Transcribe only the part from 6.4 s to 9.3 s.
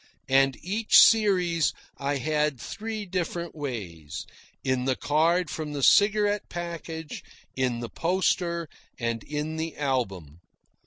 package, in the poster, and